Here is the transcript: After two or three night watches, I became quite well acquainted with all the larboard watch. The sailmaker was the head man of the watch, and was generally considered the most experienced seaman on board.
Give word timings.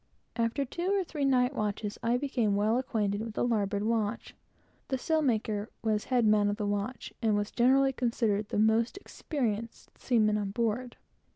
After 0.35 0.65
two 0.65 0.87
or 0.95 1.03
three 1.03 1.25
night 1.25 1.53
watches, 1.53 1.99
I 2.01 2.17
became 2.17 2.55
quite 2.55 2.57
well 2.57 2.77
acquainted 2.79 3.21
with 3.21 3.37
all 3.37 3.45
the 3.47 3.53
larboard 3.53 3.83
watch. 3.83 4.33
The 4.87 4.97
sailmaker 4.97 5.67
was 5.83 6.05
the 6.05 6.09
head 6.09 6.25
man 6.25 6.49
of 6.49 6.57
the 6.57 6.65
watch, 6.65 7.13
and 7.21 7.35
was 7.35 7.51
generally 7.51 7.93
considered 7.93 8.49
the 8.49 8.57
most 8.57 8.97
experienced 8.97 9.91
seaman 9.99 10.39
on 10.39 10.49
board. 10.49 10.97